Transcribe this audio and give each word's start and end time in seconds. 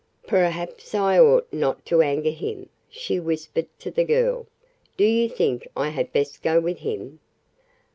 "Perhaps 0.25 0.95
I 0.95 1.19
ought 1.19 1.47
not 1.53 1.85
to 1.85 2.01
anger 2.01 2.31
him," 2.31 2.69
she 2.89 3.19
whispered 3.19 3.67
to 3.77 3.91
the 3.91 4.03
girl. 4.03 4.47
"Do 4.97 5.03
you 5.05 5.29
think 5.29 5.67
I 5.77 5.89
had 5.89 6.11
best 6.11 6.41
go 6.41 6.59
with 6.59 6.79
him?" 6.79 7.19